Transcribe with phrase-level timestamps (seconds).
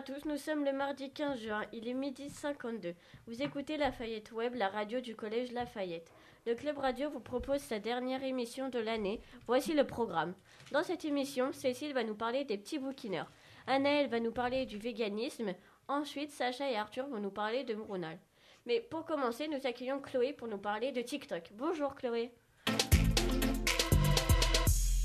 [0.00, 2.94] à tous, nous sommes le mardi 15 juin, il est midi 52.
[3.26, 6.10] Vous écoutez Lafayette Web, la radio du collège Lafayette.
[6.46, 9.20] Le Club Radio vous propose sa dernière émission de l'année.
[9.46, 10.32] Voici le programme.
[10.72, 13.30] Dans cette émission, Cécile va nous parler des petits bouquineurs.
[13.66, 15.52] Anaël va nous parler du véganisme.
[15.86, 18.18] Ensuite, Sacha et Arthur vont nous parler de Mouronal.
[18.64, 21.50] Mais pour commencer, nous accueillons Chloé pour nous parler de TikTok.
[21.52, 22.30] Bonjour Chloé.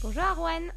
[0.01, 0.71] Bonjour Arwen.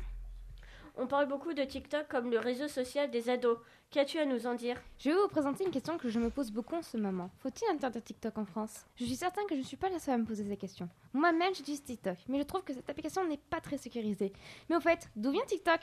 [1.00, 3.58] On parle beaucoup de TikTok comme le réseau social des ados.
[3.90, 4.76] Qu'as-tu à nous en dire?
[4.98, 7.30] Je vais vous présenter une question que je me pose beaucoup en ce moment.
[7.38, 8.84] Faut-il interdire TikTok en France?
[8.96, 10.90] Je suis certain que je ne suis pas la seule à me poser cette question.
[11.14, 14.34] Moi-même, j'utilise TikTok, mais je trouve que cette application n'est pas très sécurisée.
[14.68, 15.80] Mais au fait, d'où vient TikTok?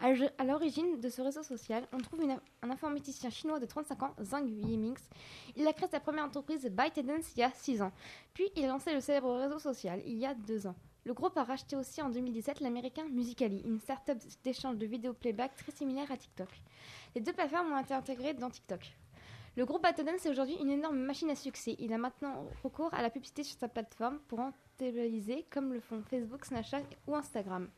[0.00, 4.48] À l'origine de ce réseau social, on trouve un informaticien chinois de 35 ans, Zhang
[4.48, 4.96] Yiming.
[5.54, 7.92] Il a créé sa première entreprise ByteDance il y a 6 ans.
[8.32, 10.74] Puis il a lancé le célèbre réseau social il y a 2 ans.
[11.06, 15.54] Le groupe a racheté aussi en 2017 l'américain Musically, une start-up d'échange de vidéos playback
[15.54, 16.48] très similaire à TikTok.
[17.14, 18.96] Les deux plateformes ont été intégrées dans TikTok.
[19.56, 21.76] Le groupe Batodance est aujourd'hui une énorme machine à succès.
[21.78, 26.02] Il a maintenant recours à la publicité sur sa plateforme pour rentabiliser, comme le font
[26.08, 27.68] Facebook, Snapchat ou Instagram.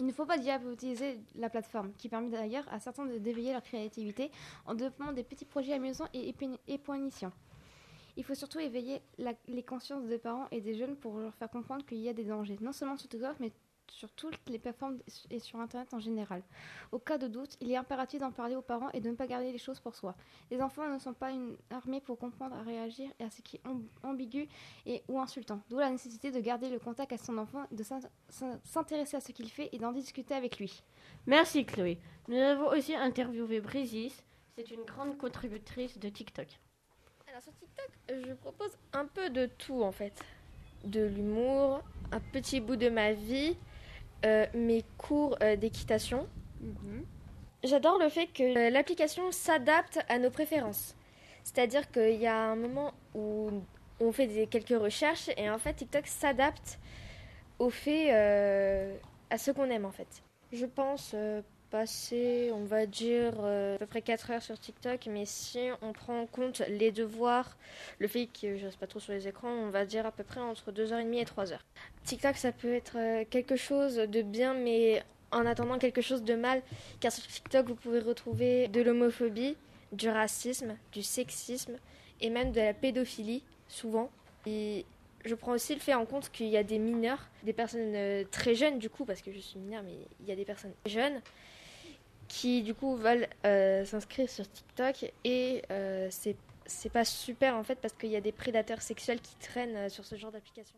[0.00, 3.62] Il ne faut pas diaboliser la plateforme, qui permet d'ailleurs à certains de d'éveiller leur
[3.62, 4.32] créativité
[4.66, 6.34] en développant des petits projets amusants et
[6.66, 7.32] épanouissants.
[8.16, 9.02] Il faut surtout éveiller
[9.48, 12.24] les consciences des parents et des jeunes pour leur faire comprendre qu'il y a des
[12.24, 13.52] dangers, non seulement sur TikTok, mais
[13.90, 14.98] sur toutes les plateformes
[15.30, 16.42] et sur Internet en général.
[16.90, 19.26] Au cas de doute, il est impératif d'en parler aux parents et de ne pas
[19.26, 20.14] garder les choses pour soi.
[20.50, 23.62] Les enfants ne sont pas une armée pour comprendre, à réagir à ce qui est
[24.02, 24.48] ambigu
[24.86, 25.60] et ou insultant.
[25.68, 27.84] D'où la nécessité de garder le contact à son enfant, de
[28.64, 30.82] s'intéresser à ce qu'il fait et d'en discuter avec lui.
[31.26, 31.98] Merci Chloé.
[32.28, 34.24] Nous avons aussi interviewé Brisis.
[34.56, 36.60] C'est une grande contributrice de TikTok.
[37.34, 37.90] Alors sur TikTok,
[38.28, 40.12] je propose un peu de tout en fait.
[40.84, 41.82] De l'humour,
[42.12, 43.56] un petit bout de ma vie,
[44.24, 46.28] euh, mes cours euh, d'équitation.
[46.60, 47.04] Mhm.
[47.64, 50.94] J'adore le fait que euh, l'application s'adapte à nos préférences.
[51.42, 53.50] C'est-à-dire qu'il y a un moment où
[53.98, 56.78] on fait des, quelques recherches et en fait TikTok s'adapte
[57.58, 60.22] au fait à ce qu'on aime en fait.
[60.52, 61.16] Je pense
[61.74, 65.92] passer, on va dire, euh, à peu près 4 heures sur TikTok, mais si on
[65.92, 67.56] prend en compte les devoirs,
[67.98, 70.22] le fait que je reste pas trop sur les écrans, on va dire à peu
[70.22, 71.58] près entre 2h30 et 3h.
[72.04, 75.02] TikTok, ça peut être euh, quelque chose de bien, mais
[75.32, 76.62] en attendant quelque chose de mal,
[77.00, 79.56] car sur TikTok, vous pouvez retrouver de l'homophobie,
[79.90, 81.74] du racisme, du sexisme
[82.20, 84.12] et même de la pédophilie, souvent.
[84.46, 84.86] Et
[85.24, 88.22] je prends aussi le fait en compte qu'il y a des mineurs, des personnes euh,
[88.30, 90.74] très jeunes du coup, parce que je suis mineure, mais il y a des personnes
[90.86, 91.20] jeunes
[92.28, 97.76] qui du coup veulent euh, s'inscrire sur TikTok et euh, c'est pas super en fait
[97.76, 100.76] parce qu'il y a des prédateurs sexuels qui traînent euh, sur ce genre d'application.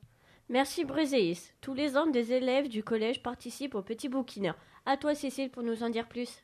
[0.49, 1.53] Merci Brézéis.
[1.61, 4.57] Tous les ans, des élèves du collège participent aux petits bouquineurs.
[4.85, 6.43] À toi Cécile pour nous en dire plus.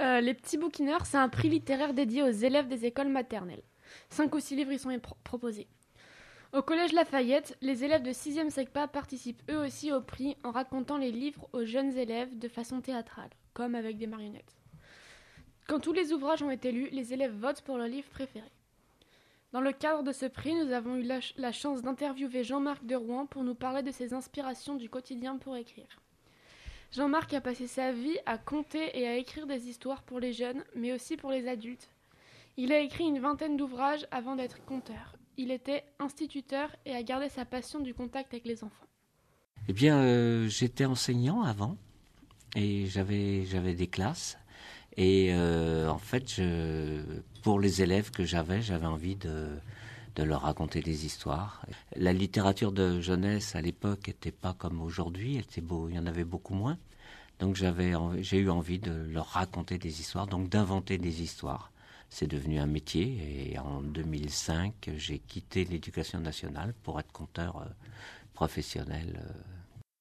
[0.00, 3.62] les petits bouquineurs, c'est un prix littéraire dédié aux élèves des écoles maternelles.
[4.08, 5.68] Cinq ou six livres y sont proposés.
[6.52, 10.98] Au collège Lafayette, les élèves de 6e SECPA participent eux aussi au prix en racontant
[10.98, 14.58] les livres aux jeunes élèves de façon théâtrale comme avec des marionnettes.
[15.66, 18.50] Quand tous les ouvrages ont été lus, les élèves votent pour leur livre préféré.
[19.52, 23.24] Dans le cadre de ce prix, nous avons eu la, chance d'interviewer Jean-Marc de Rouen
[23.24, 26.02] pour nous parler de ses inspirations du quotidien pour écrire.
[26.90, 30.62] Jean-Marc a passé sa vie à conter et à écrire des histoires pour les jeunes,
[30.74, 31.88] mais aussi pour les adultes.
[32.58, 35.14] Il a écrit une vingtaine d'ouvrages avant d'être conteur.
[35.36, 38.86] Il était instituteur et a gardé sa passion du contact avec les enfants.
[39.68, 41.76] Eh bien, euh, j'étais enseignant avant
[42.56, 44.36] et j'avais j'avais des classes
[44.96, 46.42] et euh, en fait
[47.42, 49.48] pour les élèves que j'avais j'avais envie de
[50.16, 51.64] de leur raconter des histoires.
[51.96, 56.06] La littérature de jeunesse à l'époque n'était pas comme aujourd'hui, était beau, il y en
[56.06, 56.78] avait beaucoup moins.
[57.38, 61.71] Donc j'avais j'ai eu envie de leur raconter des histoires, donc d'inventer des histoires.
[62.14, 67.64] C'est devenu un métier et en 2005, j'ai quitté l'éducation nationale pour être conteur euh,
[68.34, 69.32] professionnel euh,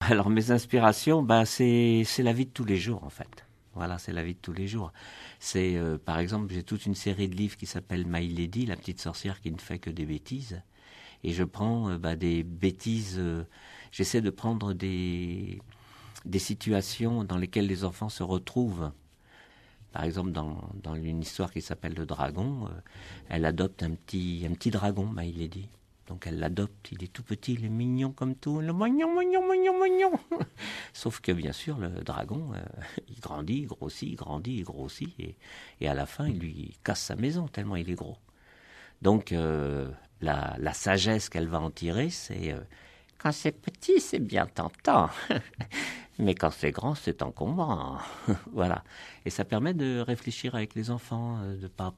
[0.01, 3.45] alors mes inspirations, bah, c'est la vie de tous les jours en fait.
[3.75, 4.91] Voilà, c'est la vie de tous les jours.
[5.39, 8.75] C'est euh, par exemple, j'ai toute une série de livres qui s'appelle My Lady, la
[8.75, 10.61] petite sorcière qui ne fait que des bêtises.
[11.23, 13.21] Et je prends bah, des bêtises.
[13.93, 15.61] J'essaie de prendre des
[16.25, 18.91] des situations dans lesquelles les enfants se retrouvent.
[19.91, 22.69] Par exemple, dans, une histoire qui s'appelle Le Dragon,
[23.29, 25.67] elle adopte un petit un petit dragon, My Lady.
[26.11, 29.49] Donc elle l'adopte, il est tout petit, il est mignon comme tout, le mignon, mignon,
[29.49, 30.11] mignon, mignon.
[30.93, 32.59] Sauf que bien sûr, le dragon, euh,
[33.07, 35.13] il grandit, il grossit, il grandit, il grossit,
[35.79, 38.17] et, à la fin, il lui casse sa maison tellement il est gros.
[39.01, 39.89] Donc euh,
[40.19, 42.59] la, sagesse qu'elle va en tirer, c'est euh,
[43.21, 45.09] quand c'est petit, c'est bien tentant.
[46.19, 47.99] Mais quand c'est grand, c'est encombrant.
[48.51, 48.83] voilà.
[49.25, 51.93] Et ça permet de réfléchir avec les enfants, euh, de pas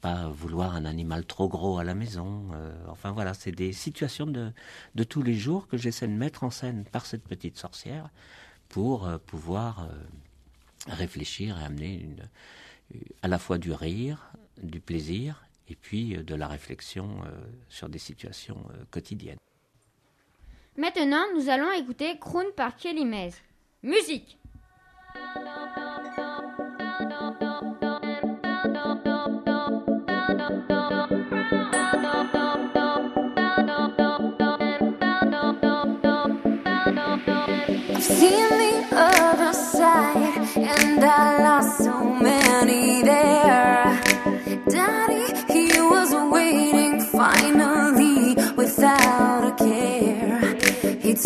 [0.00, 2.50] pas vouloir un animal trop gros à la maison.
[2.52, 4.52] Euh, enfin voilà, c'est des situations de,
[4.94, 8.10] de tous les jours que j'essaie de mettre en scène par cette petite sorcière
[8.68, 9.88] pour euh, pouvoir
[10.88, 12.06] réfléchir et amener
[13.22, 14.30] à la fois du rire,
[14.62, 17.22] du plaisir et puis de la réflexion
[17.70, 19.38] sur des situations quotidiennes.
[20.76, 23.34] Maintenant, nous allons écouter Croon par Kelly Mays.
[23.82, 24.38] Musique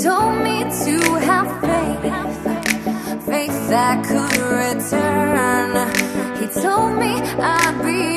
[0.03, 0.97] told me to
[1.27, 2.03] have faith,
[3.27, 5.75] faith that could return.
[6.39, 8.08] He told me I'd be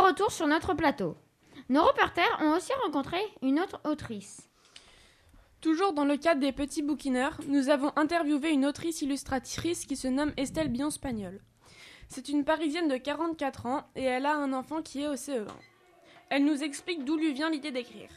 [0.00, 1.16] retour sur notre plateau.
[1.68, 4.48] Nos reporters ont aussi rencontré une autre autrice.
[5.60, 10.08] Toujours dans le cadre des petits bouquineurs, nous avons interviewé une autrice illustratrice qui se
[10.08, 11.40] nomme Estelle Bion-Spagnol.
[12.08, 15.46] C'est une Parisienne de 44 ans et elle a un enfant qui est au CE1.
[16.30, 18.10] Elle nous explique d'où lui vient l'idée d'écrire.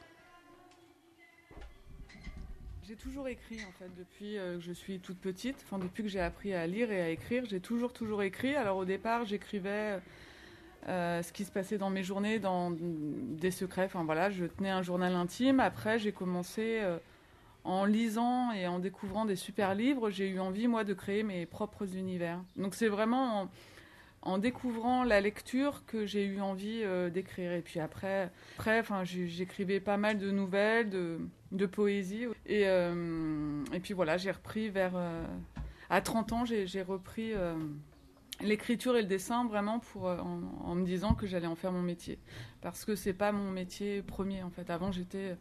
[2.87, 6.09] J'ai toujours écrit en fait depuis euh, que je suis toute petite, enfin depuis que
[6.09, 8.55] j'ai appris à lire et à écrire, j'ai toujours toujours écrit.
[8.55, 9.99] Alors au départ, j'écrivais
[10.87, 13.85] euh, ce qui se passait dans mes journées, dans des secrets.
[13.85, 15.59] Enfin voilà, je tenais un journal intime.
[15.59, 16.97] Après, j'ai commencé euh,
[17.63, 20.09] en lisant et en découvrant des super livres.
[20.09, 22.39] J'ai eu envie moi de créer mes propres univers.
[22.55, 23.47] Donc c'est vraiment
[24.23, 27.51] en, découvrant la lecture que j'ai eu envie euh, d'écrire.
[27.51, 31.19] Et puis après, après j'écrivais pas mal de nouvelles, de,
[31.51, 32.25] de poésie.
[32.47, 34.93] Et, et puis voilà, j'ai repris vers...
[35.91, 37.33] à 30 ans, j'ai repris
[38.43, 41.81] l'écriture et le dessin vraiment pour, euh, en, me disant que j'allais en faire mon
[41.81, 42.19] métier.
[42.61, 44.69] Parce que c'est pas mon métier premier, en fait.
[44.69, 45.35] Avant, j'étais...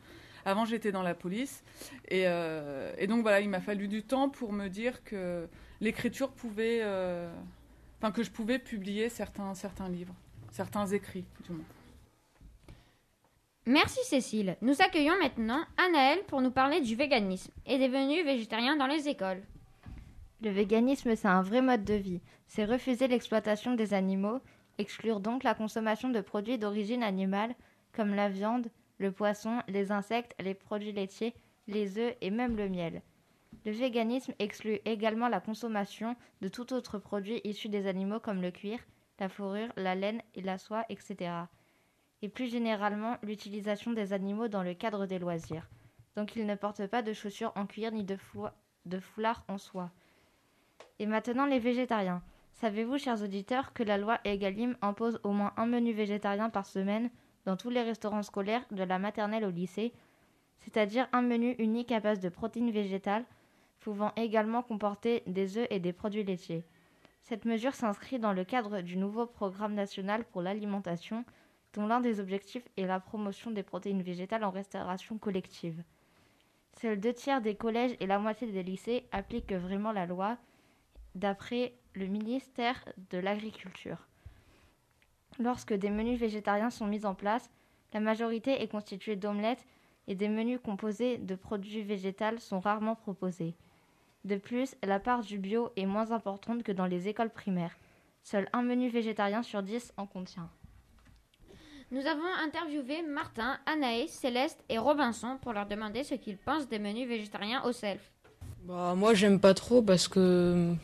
[0.47, 1.63] Avant, j'étais dans la police.
[2.09, 5.47] Et, euh, donc, voilà, il m'a fallu du temps pour me dire que
[5.81, 6.81] l'écriture pouvait...
[6.83, 7.31] euh,
[8.01, 10.15] Enfin, que je pouvais publier certains, certains livres,
[10.51, 11.67] certains écrits, du moins.
[13.67, 14.57] Merci Cécile.
[14.63, 19.07] Nous accueillons maintenant Anaël pour nous parler du véganisme et des menus végétariens dans les
[19.07, 19.43] écoles.
[20.43, 22.23] Le véganisme, c'est un vrai mode de vie.
[22.47, 24.41] C'est refuser l'exploitation des animaux,
[24.79, 27.55] exclure donc la consommation de produits d'origine animale,
[27.93, 31.35] comme la viande, le poisson, les insectes, les produits laitiers,
[31.67, 33.03] les œufs et même le miel.
[33.67, 38.51] Le véganisme exclut également la consommation de tout autre produit issu des animaux comme le
[38.51, 38.79] cuir,
[39.19, 41.33] la fourrure, la laine et la soie, etc.
[42.23, 45.69] Et plus généralement l'utilisation des animaux dans le cadre des loisirs.
[46.17, 48.17] Donc ils ne portent pas de chaussures en cuir ni de,
[48.87, 49.91] de foulard en soie.
[51.01, 52.23] Et maintenant les végétariens.
[52.53, 57.09] Savez-vous, chers auditeurs, que la loi Egalim impose au moins un menu végétarien par semaine
[57.47, 59.95] dans tous les restaurants scolaires, de la maternelle au lycée,
[60.59, 63.25] c'est-à-dire un menu unique à base de protéines végétales,
[63.81, 66.65] pouvant également comporter des œufs et des produits laitiers.
[67.23, 71.25] Cette mesure s'inscrit dans le cadre du nouveau programme national pour l'alimentation,
[71.73, 75.83] dont l'un des objectifs est la promotion des protéines végétales en restauration collective.
[76.79, 80.37] Seuls deux tiers des collèges et la moitié des lycées appliquent vraiment la loi,
[81.15, 84.07] d'après le ministère de l'Agriculture.
[85.39, 87.51] Lorsque des menus végétariens sont mis en place,
[87.93, 89.65] la majorité est constituée d'omelettes
[90.07, 93.55] et des menus composés de produits végétaux sont rarement proposés.
[94.25, 97.77] De plus, la part du bio est moins importante que dans les écoles primaires.
[98.23, 100.51] Seul un menu végétarien sur 10 en contient.
[101.91, 106.79] Nous avons interviewé Martin, Anaïs, Céleste et Robinson pour leur demander ce qu'ils pensent des
[106.79, 108.13] menus végétariens au self.
[108.63, 110.75] Bah, moi, j'aime pas trop parce que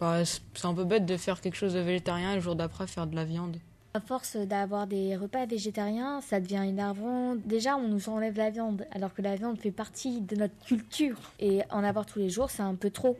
[0.00, 2.86] bah, c'est un peu bête de faire quelque chose de végétarien et le jour d'après
[2.86, 3.56] faire de la viande.
[3.94, 7.36] À force d'avoir des repas végétariens, ça devient énervant.
[7.36, 11.16] Déjà, on nous enlève la viande, alors que la viande fait partie de notre culture.
[11.38, 13.16] Et en avoir tous les jours, c'est un peu trop.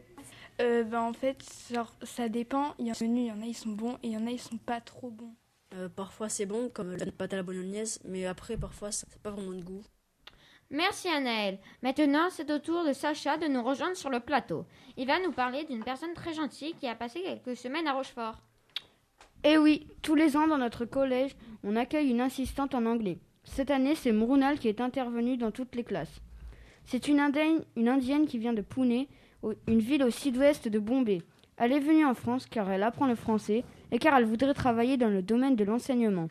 [0.61, 2.75] Euh, ben, en fait, genre, ça dépend.
[2.81, 4.26] Il y en a, il y en a, ils sont bons et il y en
[4.26, 5.35] a, ils sont pas trop bons.
[5.75, 9.16] Euh, parfois, c'est bon, comme la pâte à la bolognaise, mais après, parfois, ça n'a
[9.23, 9.83] pas vraiment de goût.
[10.71, 11.59] Merci Anaël.
[11.83, 14.64] Maintenant, c'est au tour de Sacha de nous rejoindre sur le plateau.
[14.97, 18.40] Il va nous parler d'une personne très gentille qui a passé quelques semaines à Rochefort.
[19.44, 23.18] Eh oui, tous les ans dans notre collège, on accueille une assistante en anglais.
[23.44, 26.21] Cette année, c'est Mrunal qui est intervenue dans toutes les classes.
[26.87, 29.06] C'est une indienne, une indienne qui vient de Pune,
[29.66, 31.23] une ville au sud-ouest de Bombay.
[31.56, 34.97] Elle est venue en France car elle apprend le français et car elle voudrait travailler
[34.97, 36.28] dans le domaine de l'enseignement.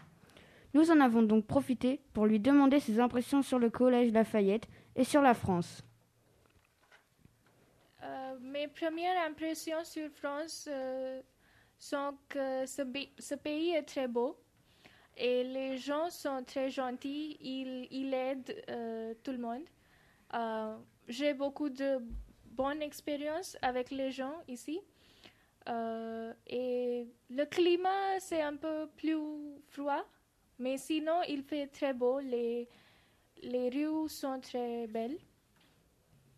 [0.74, 5.04] Nous en avons donc profité pour lui demander ses impressions sur le collège Lafayette et
[5.04, 5.84] sur la France.
[8.02, 11.22] Euh, mes premières impressions sur France euh,
[11.78, 14.36] sont que ce, pays est très beau
[15.16, 19.64] et les gens sont très gentils, ils, aident euh, tout le monde.
[21.08, 22.00] J'ai beaucoup de
[22.46, 24.80] bonnes expériences avec les gens ici.
[25.68, 29.18] Et le climat, c'est un peu plus
[29.70, 30.04] froid,
[30.60, 32.20] mais sinon, il fait très beau.
[32.20, 32.68] Les,
[33.42, 35.18] les rues sont très belles.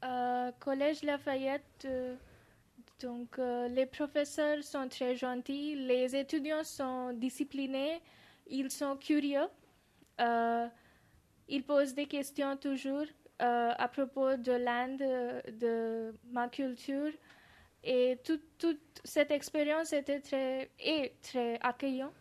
[0.03, 2.15] Euh, Collège Lafayette, euh,
[2.99, 8.01] donc euh, les professeurs sont très gentils, les étudiants sont disciplinés,
[8.45, 9.47] ils sont curieux,
[10.21, 10.67] euh,
[11.47, 13.05] ils posent des questions toujours
[13.39, 15.03] à propos de l'Inde,
[15.59, 17.11] de ma culture.
[17.83, 22.13] Et toute, toute cette expérience était très, et très accueillante.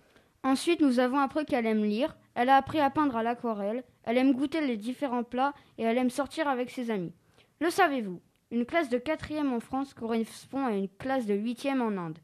[0.44, 4.18] Ensuite, nous avons appris qu'elle aime lire, elle a appris à peindre à l'aquarelle, elle
[4.18, 7.14] aime goûter les différents plats et elle aime sortir avec ses amis.
[7.60, 8.20] Le savez-vous
[8.50, 12.18] Une classe de quatrième en France correspond à une classe de huitième en Inde.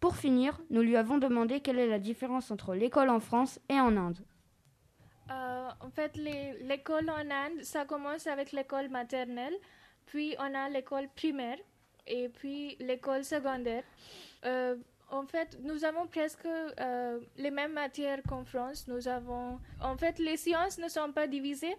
[0.00, 3.78] Pour finir, nous lui avons demandé quelle est la différence entre l'école en France et
[3.78, 4.18] en Inde.
[5.30, 9.54] Euh, en fait, l'école en Inde, ça commence avec l'école maternelle,
[10.06, 11.58] puis on a l'école primaire
[12.08, 13.84] et puis l'école secondaire.
[14.44, 14.74] Euh,
[15.14, 18.86] en fait, nous avons presque euh, les mêmes matières qu'en France.
[18.88, 21.76] Nous avons, en fait, les sciences ne sont pas divisées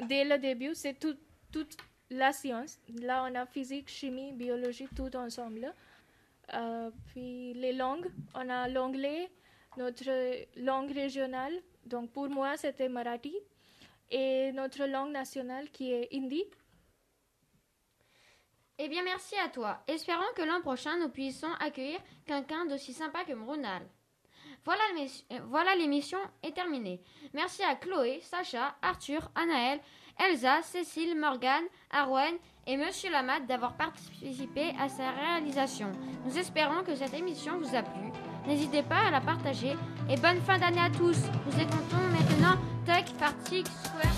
[0.00, 0.74] dès le début.
[0.74, 1.16] C'est tout,
[1.50, 1.76] toute
[2.10, 2.78] la science.
[3.00, 5.72] Là, on a physique, chimie, biologie, tout ensemble.
[6.52, 9.30] Euh, puis les langues, on a l'anglais,
[9.78, 10.10] notre
[10.60, 11.54] langue régionale.
[11.86, 13.34] Donc pour moi, c'était Marathi.
[14.10, 16.44] Et notre langue nationale qui est hindi.
[18.78, 19.78] Eh bien, merci à toi.
[19.86, 23.82] Espérons que l'an prochain, nous puissions accueillir quelqu'un d'aussi sympa que Mronal.
[24.64, 27.00] Voilà l'émission est terminée.
[27.34, 29.78] Merci à Chloé, Sacha, Arthur, Anaël,
[30.18, 32.34] Elsa, Cécile, Morgane, Arwen
[32.66, 35.92] et Monsieur Lamat d'avoir participé à sa réalisation.
[36.24, 38.10] Nous espérons que cette émission vous a plu.
[38.46, 39.76] N'hésitez pas à la partager
[40.10, 41.18] et bonne fin d'année à tous.
[41.46, 44.14] Nous écoutons maintenant Tech Party Square